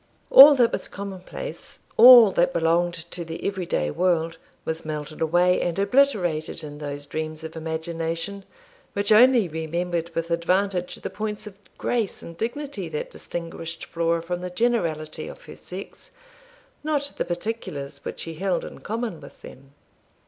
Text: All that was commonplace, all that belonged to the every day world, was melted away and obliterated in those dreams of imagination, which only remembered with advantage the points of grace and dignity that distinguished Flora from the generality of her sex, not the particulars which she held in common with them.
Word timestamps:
All 0.31 0.55
that 0.55 0.71
was 0.71 0.87
commonplace, 0.87 1.81
all 1.95 2.31
that 2.31 2.53
belonged 2.53 2.95
to 2.95 3.23
the 3.23 3.45
every 3.45 3.67
day 3.67 3.91
world, 3.91 4.39
was 4.65 4.83
melted 4.83 5.21
away 5.21 5.61
and 5.61 5.77
obliterated 5.77 6.63
in 6.63 6.79
those 6.79 7.05
dreams 7.05 7.43
of 7.43 7.55
imagination, 7.55 8.43
which 8.93 9.11
only 9.11 9.47
remembered 9.47 10.09
with 10.15 10.31
advantage 10.31 10.95
the 10.95 11.11
points 11.11 11.45
of 11.45 11.59
grace 11.77 12.23
and 12.23 12.35
dignity 12.35 12.89
that 12.89 13.11
distinguished 13.11 13.85
Flora 13.85 14.23
from 14.23 14.41
the 14.41 14.49
generality 14.49 15.27
of 15.27 15.43
her 15.43 15.55
sex, 15.55 16.09
not 16.83 17.13
the 17.17 17.23
particulars 17.23 18.03
which 18.03 18.21
she 18.21 18.33
held 18.33 18.65
in 18.65 18.79
common 18.79 19.21
with 19.21 19.43
them. 19.43 19.75